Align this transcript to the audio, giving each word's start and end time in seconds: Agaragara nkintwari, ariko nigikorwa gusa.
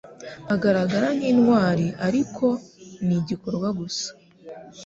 Agaragara 0.53 1.07
nkintwari, 1.17 1.87
ariko 2.07 2.45
nigikorwa 3.05 3.67
gusa. 3.79 4.07